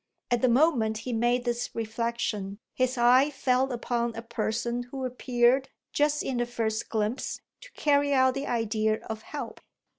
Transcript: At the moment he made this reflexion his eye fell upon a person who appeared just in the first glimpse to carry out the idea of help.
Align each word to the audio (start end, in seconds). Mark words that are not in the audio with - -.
At 0.31 0.41
the 0.41 0.49
moment 0.49 0.97
he 0.97 1.13
made 1.13 1.45
this 1.45 1.69
reflexion 1.75 2.57
his 2.73 2.97
eye 2.97 3.29
fell 3.29 3.71
upon 3.71 4.15
a 4.15 4.23
person 4.23 4.81
who 4.89 5.05
appeared 5.05 5.69
just 5.93 6.23
in 6.23 6.37
the 6.37 6.47
first 6.47 6.89
glimpse 6.89 7.39
to 7.59 7.71
carry 7.73 8.11
out 8.11 8.33
the 8.33 8.47
idea 8.47 9.03
of 9.05 9.21
help. 9.21 9.61